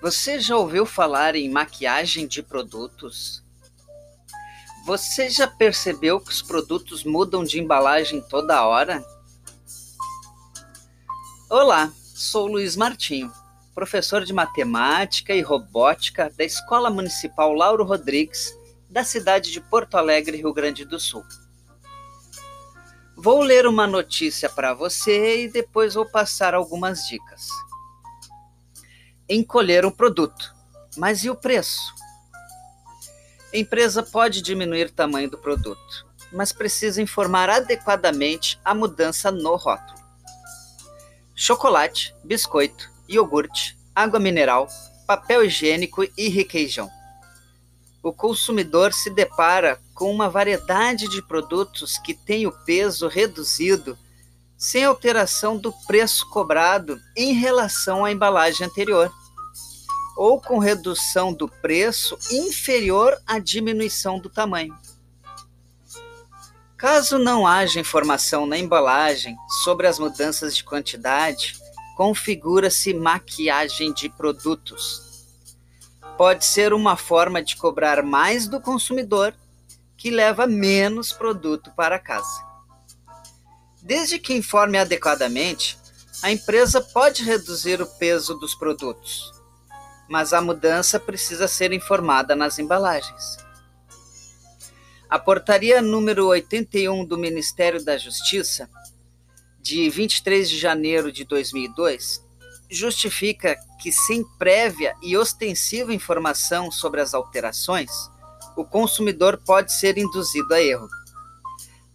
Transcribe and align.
Você 0.00 0.38
já 0.38 0.56
ouviu 0.56 0.86
falar 0.86 1.34
em 1.34 1.50
maquiagem 1.50 2.28
de 2.28 2.40
produtos? 2.40 3.42
Você 4.86 5.28
já 5.28 5.48
percebeu 5.48 6.20
que 6.20 6.30
os 6.30 6.40
produtos 6.40 7.02
mudam 7.02 7.42
de 7.42 7.58
embalagem 7.58 8.20
toda 8.20 8.64
hora? 8.64 9.04
Olá, 11.50 11.92
sou 12.14 12.46
Luiz 12.46 12.76
Martinho, 12.76 13.32
professor 13.74 14.24
de 14.24 14.32
matemática 14.32 15.34
e 15.34 15.40
robótica 15.40 16.32
da 16.38 16.44
Escola 16.44 16.90
Municipal 16.90 17.52
Lauro 17.52 17.82
Rodrigues, 17.82 18.56
da 18.88 19.02
cidade 19.02 19.50
de 19.50 19.60
Porto 19.60 19.96
Alegre, 19.96 20.36
Rio 20.36 20.54
Grande 20.54 20.84
do 20.84 21.00
Sul. 21.00 21.24
Vou 23.16 23.42
ler 23.42 23.66
uma 23.66 23.86
notícia 23.88 24.48
para 24.48 24.72
você 24.72 25.42
e 25.42 25.48
depois 25.48 25.94
vou 25.94 26.06
passar 26.06 26.54
algumas 26.54 27.00
dicas. 27.08 27.48
Encolher 29.28 29.84
o 29.84 29.92
produto, 29.92 30.54
mas 30.96 31.24
e 31.24 31.30
o 31.30 31.34
preço? 31.34 31.94
A 33.52 33.56
empresa 33.56 34.02
pode 34.02 34.42
diminuir 34.42 34.86
o 34.86 34.92
tamanho 34.92 35.30
do 35.30 35.38
produto, 35.38 36.06
mas 36.32 36.52
precisa 36.52 37.02
informar 37.02 37.50
adequadamente 37.50 38.58
a 38.64 38.74
mudança 38.74 39.30
no 39.30 39.56
rótulo. 39.56 39.98
Chocolate, 41.34 42.14
biscoito, 42.24 42.90
iogurte, 43.08 43.78
água 43.94 44.18
mineral, 44.18 44.68
papel 45.06 45.44
higiênico 45.44 46.04
e 46.16 46.28
requeijão 46.28 46.90
o 48.08 48.12
consumidor 48.12 48.92
se 48.92 49.10
depara 49.10 49.80
com 49.94 50.10
uma 50.10 50.30
variedade 50.30 51.08
de 51.08 51.20
produtos 51.20 51.98
que 51.98 52.14
têm 52.14 52.46
o 52.46 52.52
peso 52.52 53.08
reduzido 53.08 53.98
sem 54.56 54.84
alteração 54.84 55.56
do 55.56 55.72
preço 55.86 56.28
cobrado 56.30 57.00
em 57.16 57.32
relação 57.32 58.04
à 58.04 58.10
embalagem 58.10 58.66
anterior, 58.66 59.12
ou 60.18 60.38
com 60.38 60.58
redução 60.58 61.32
do 61.32 61.48
preço 61.48 62.18
inferior 62.30 63.16
à 63.26 63.38
diminuição 63.38 64.18
do 64.18 64.28
tamanho. 64.28 64.76
Caso 66.76 67.16
não 67.16 67.46
haja 67.46 67.80
informação 67.80 68.46
na 68.46 68.58
embalagem 68.58 69.34
sobre 69.62 69.86
as 69.86 69.98
mudanças 69.98 70.54
de 70.54 70.62
quantidade, 70.62 71.56
configura-se 71.96 72.92
maquiagem 72.92 73.94
de 73.94 74.10
produtos 74.10 75.08
pode 76.18 76.44
ser 76.44 76.72
uma 76.72 76.96
forma 76.96 77.40
de 77.40 77.54
cobrar 77.56 78.02
mais 78.02 78.48
do 78.48 78.60
consumidor 78.60 79.32
que 79.96 80.10
leva 80.10 80.48
menos 80.48 81.12
produto 81.12 81.70
para 81.76 81.96
casa. 81.96 82.44
Desde 83.80 84.18
que 84.18 84.34
informe 84.34 84.78
adequadamente, 84.78 85.78
a 86.20 86.32
empresa 86.32 86.80
pode 86.80 87.22
reduzir 87.22 87.80
o 87.80 87.86
peso 87.86 88.34
dos 88.34 88.52
produtos, 88.56 89.32
mas 90.08 90.32
a 90.32 90.40
mudança 90.40 90.98
precisa 90.98 91.46
ser 91.46 91.72
informada 91.72 92.34
nas 92.34 92.58
embalagens. 92.58 93.36
A 95.08 95.18
portaria 95.18 95.80
número 95.80 96.26
81 96.26 97.04
do 97.04 97.16
Ministério 97.16 97.84
da 97.84 97.96
Justiça, 97.96 98.68
de 99.60 99.88
23 99.88 100.48
de 100.48 100.58
janeiro 100.58 101.10
de 101.10 101.24
2002, 101.24 102.22
justifica 102.70 103.56
que, 103.80 103.90
sem 103.90 104.24
prévia 104.38 104.94
e 105.02 105.16
ostensiva 105.16 105.94
informação 105.94 106.70
sobre 106.70 107.00
as 107.00 107.14
alterações, 107.14 107.90
o 108.56 108.64
consumidor 108.64 109.40
pode 109.46 109.72
ser 109.72 109.96
induzido 109.96 110.52
a 110.52 110.60
erro. 110.60 110.88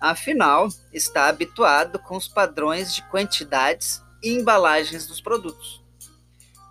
Afinal, 0.00 0.68
está 0.92 1.26
habituado 1.26 1.98
com 1.98 2.16
os 2.16 2.28
padrões 2.28 2.94
de 2.94 3.02
quantidades 3.10 4.02
e 4.22 4.30
embalagens 4.32 5.06
dos 5.06 5.20
produtos. 5.20 5.81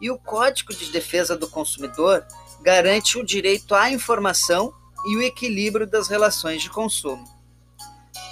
E 0.02 0.10
o 0.10 0.18
Código 0.18 0.74
de 0.74 0.92
Defesa 0.92 1.38
do 1.38 1.48
Consumidor 1.48 2.26
garante 2.62 3.18
o 3.18 3.26
direito 3.26 3.76
à 3.76 3.92
informação 3.92 4.74
e 5.06 5.16
o 5.16 5.22
equilíbrio 5.22 5.88
das 5.88 6.08
relações 6.08 6.62
de 6.62 6.70
consumo. 6.70 7.24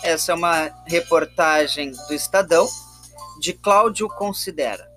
Essa 0.04 0.32
é 0.32 0.36
uma 0.36 0.72
reportagem 0.86 1.92
do 1.92 2.14
Estadão, 2.14 2.68
de 3.40 3.54
Cláudio 3.54 4.08
Considera. 4.08 4.90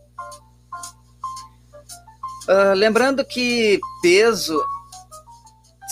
Uh, 2.49 2.75
lembrando 2.75 3.25
que 3.25 3.81
peso 4.01 4.61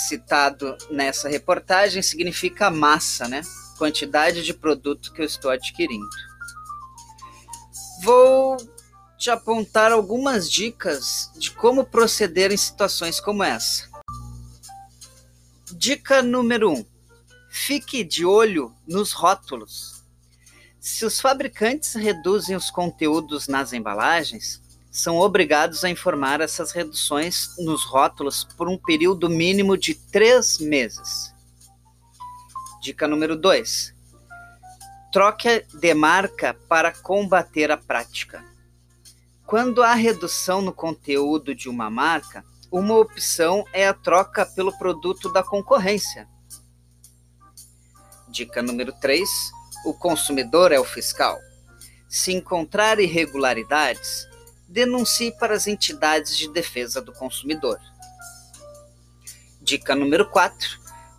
citado 0.08 0.76
nessa 0.90 1.28
reportagem 1.28 2.02
significa 2.02 2.70
massa, 2.70 3.28
né? 3.28 3.42
Quantidade 3.78 4.42
de 4.42 4.52
produto 4.52 5.12
que 5.12 5.22
eu 5.22 5.26
estou 5.26 5.50
adquirindo. 5.50 6.08
Vou 8.02 8.56
te 9.20 9.30
apontar 9.30 9.92
algumas 9.92 10.50
dicas 10.50 11.30
de 11.36 11.50
como 11.50 11.84
proceder 11.84 12.50
em 12.50 12.56
situações 12.56 13.20
como 13.20 13.44
essa. 13.44 13.86
Dica 15.70 16.22
número 16.22 16.70
1: 16.70 16.72
um, 16.72 16.86
fique 17.50 18.02
de 18.02 18.24
olho 18.24 18.74
nos 18.88 19.12
rótulos. 19.12 20.02
Se 20.80 21.04
os 21.04 21.20
fabricantes 21.20 21.94
reduzem 21.94 22.56
os 22.56 22.70
conteúdos 22.70 23.46
nas 23.46 23.74
embalagens, 23.74 24.62
são 24.90 25.18
obrigados 25.18 25.84
a 25.84 25.90
informar 25.90 26.40
essas 26.40 26.72
reduções 26.72 27.54
nos 27.58 27.84
rótulos 27.84 28.44
por 28.56 28.70
um 28.70 28.78
período 28.78 29.28
mínimo 29.28 29.76
de 29.76 29.94
três 29.94 30.58
meses. 30.58 31.34
Dica 32.80 33.06
número 33.06 33.36
2. 33.36 33.94
Troque 35.12 35.66
de 35.74 35.92
marca 35.92 36.54
para 36.66 36.90
combater 36.90 37.70
a 37.70 37.76
prática. 37.76 38.42
Quando 39.50 39.82
há 39.82 39.94
redução 39.94 40.62
no 40.62 40.72
conteúdo 40.72 41.56
de 41.56 41.68
uma 41.68 41.90
marca, 41.90 42.44
uma 42.70 42.94
opção 42.94 43.64
é 43.72 43.88
a 43.88 43.92
troca 43.92 44.46
pelo 44.46 44.78
produto 44.78 45.28
da 45.32 45.42
concorrência. 45.42 46.28
Dica 48.28 48.62
número 48.62 48.92
3. 48.92 49.28
O 49.84 49.92
consumidor 49.92 50.70
é 50.70 50.78
o 50.78 50.84
fiscal. 50.84 51.36
Se 52.08 52.32
encontrar 52.32 53.00
irregularidades, 53.00 54.24
denuncie 54.68 55.32
para 55.32 55.52
as 55.52 55.66
entidades 55.66 56.38
de 56.38 56.48
defesa 56.48 57.02
do 57.02 57.12
consumidor. 57.12 57.80
Dica 59.60 59.96
número 59.96 60.30
4: 60.30 60.78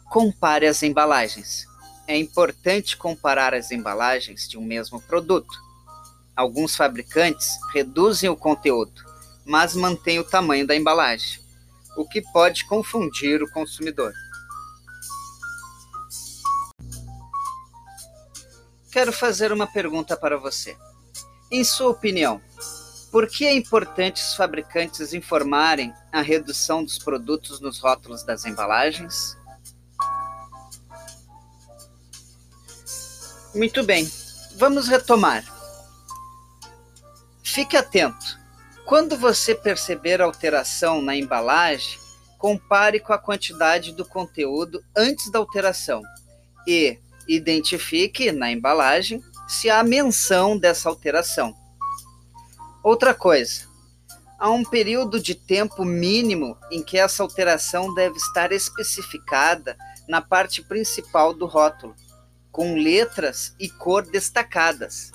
compare 0.09 0.67
as 0.67 0.81
embalagens. 0.83 1.67
É 2.07 2.17
importante 2.17 2.95
comparar 2.95 3.53
as 3.53 3.71
embalagens 3.71 4.47
de 4.47 4.57
um 4.57 4.63
mesmo 4.63 5.01
produto. 5.01 5.70
Alguns 6.41 6.75
fabricantes 6.75 7.59
reduzem 7.71 8.27
o 8.27 8.35
conteúdo, 8.35 9.05
mas 9.45 9.75
mantêm 9.75 10.17
o 10.17 10.23
tamanho 10.23 10.65
da 10.65 10.75
embalagem, 10.75 11.39
o 11.95 12.03
que 12.03 12.19
pode 12.19 12.65
confundir 12.65 13.43
o 13.43 13.51
consumidor. 13.51 14.11
Quero 18.91 19.13
fazer 19.13 19.51
uma 19.51 19.67
pergunta 19.67 20.17
para 20.17 20.35
você. 20.35 20.75
Em 21.51 21.63
sua 21.63 21.91
opinião, 21.91 22.41
por 23.11 23.27
que 23.27 23.45
é 23.45 23.53
importante 23.53 24.23
os 24.23 24.33
fabricantes 24.33 25.13
informarem 25.13 25.93
a 26.11 26.23
redução 26.23 26.83
dos 26.83 26.97
produtos 26.97 27.59
nos 27.59 27.77
rótulos 27.77 28.23
das 28.23 28.45
embalagens? 28.45 29.37
Muito 33.53 33.83
bem, 33.83 34.11
vamos 34.55 34.87
retomar. 34.87 35.60
Fique 37.53 37.75
atento. 37.75 38.39
Quando 38.85 39.17
você 39.17 39.53
perceber 39.53 40.21
alteração 40.21 41.01
na 41.01 41.17
embalagem, 41.17 41.99
compare 42.37 42.97
com 42.97 43.11
a 43.11 43.17
quantidade 43.17 43.91
do 43.91 44.05
conteúdo 44.05 44.81
antes 44.95 45.29
da 45.29 45.37
alteração 45.37 46.01
e 46.65 46.97
identifique 47.27 48.31
na 48.31 48.49
embalagem 48.49 49.21
se 49.49 49.69
há 49.69 49.83
menção 49.83 50.57
dessa 50.57 50.87
alteração. 50.87 51.53
Outra 52.81 53.13
coisa, 53.13 53.67
há 54.39 54.49
um 54.49 54.63
período 54.63 55.19
de 55.19 55.35
tempo 55.35 55.83
mínimo 55.83 56.57
em 56.71 56.81
que 56.81 56.97
essa 56.97 57.21
alteração 57.21 57.93
deve 57.93 58.15
estar 58.15 58.53
especificada 58.53 59.75
na 60.07 60.21
parte 60.21 60.63
principal 60.63 61.33
do 61.33 61.45
rótulo, 61.45 61.93
com 62.49 62.75
letras 62.75 63.53
e 63.59 63.69
cor 63.69 64.03
destacadas. 64.09 65.11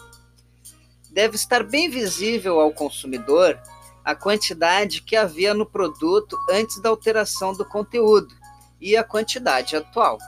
Deve 1.16 1.34
estar 1.34 1.62
bem 1.62 1.88
visível 1.88 2.60
ao 2.60 2.70
consumidor 2.70 3.58
a 4.04 4.14
quantidade 4.14 5.00
que 5.00 5.16
havia 5.16 5.54
no 5.54 5.64
produto 5.64 6.36
antes 6.50 6.78
da 6.82 6.90
alteração 6.90 7.54
do 7.54 7.64
conteúdo 7.64 8.34
e 8.78 8.94
a 8.98 9.02
quantidade 9.02 9.74
atual. 9.74 10.18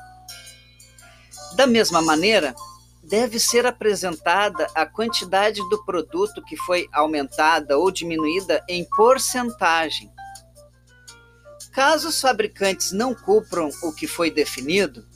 Da 1.56 1.67
mesma 1.67 2.00
maneira, 2.00 2.55
deve 3.05 3.38
ser 3.38 3.67
apresentada 3.67 4.67
a 4.75 4.87
quantidade 4.87 5.61
do 5.69 5.85
produto 5.85 6.43
que 6.43 6.56
foi 6.56 6.88
aumentada 6.90 7.76
ou 7.76 7.90
diminuída 7.90 8.64
em 8.67 8.82
porcentagem. 8.96 10.11
Caso 11.70 12.08
os 12.08 12.19
fabricantes 12.19 12.93
não 12.93 13.14
cumpram 13.14 13.69
o 13.82 13.93
que 13.93 14.06
foi 14.06 14.31
definido, 14.31 15.06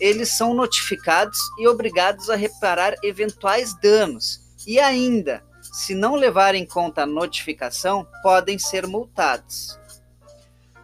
eles 0.00 0.36
são 0.36 0.54
notificados 0.54 1.38
e 1.56 1.68
obrigados 1.68 2.28
a 2.28 2.34
reparar 2.34 2.96
eventuais 3.04 3.72
danos 3.80 4.49
e 4.66 4.78
ainda 4.78 5.42
se 5.62 5.94
não 5.94 6.14
levar 6.14 6.54
em 6.54 6.66
conta 6.66 7.02
a 7.02 7.06
notificação, 7.06 8.06
podem 8.22 8.58
ser 8.58 8.86
multados. 8.86 9.78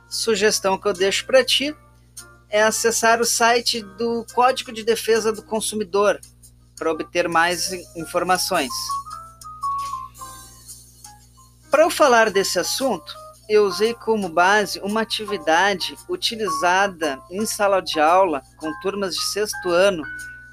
Sugestão 0.09 0.79
que 0.79 0.87
eu 0.87 0.93
deixo 0.93 1.27
para 1.27 1.45
ti 1.45 1.77
é 2.49 2.63
acessar 2.63 3.21
o 3.21 3.25
site 3.25 3.83
do 3.83 4.25
Código 4.35 4.73
de 4.73 4.85
Defesa 4.85 5.33
do 5.33 5.43
Consumidor 5.43 6.21
para 6.77 6.91
obter 6.91 7.29
mais 7.29 7.73
informações. 7.97 8.73
Para 11.71 11.83
eu 11.83 11.91
falar 11.91 12.31
desse 12.31 12.59
assunto, 12.59 13.13
eu 13.49 13.65
usei 13.65 13.95
como 13.95 14.29
base 14.29 14.81
uma 14.81 15.03
atividade 15.03 15.97
utilizada 16.09 17.21
em 17.31 17.45
sala 17.45 17.81
de 17.81 17.99
aula 17.99 18.43
com 18.57 18.73
turmas 18.81 19.15
de 19.15 19.23
sexto 19.23 19.71
ano 19.71 20.03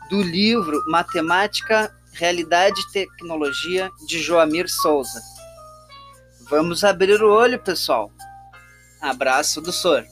do 0.10 0.22
livro 0.22 0.84
Matemática, 0.88 1.94
Realidade 2.14 2.80
e 2.80 2.92
Tecnologia 2.92 3.90
de 4.08 4.20
Joamir 4.20 4.70
Souza. 4.70 5.22
Vamos 6.50 6.84
abrir 6.84 7.22
o 7.22 7.32
olho, 7.32 7.60
pessoal. 7.60 8.12
Abraço 9.02 9.60
do 9.60 9.72
Sor. 9.72 10.06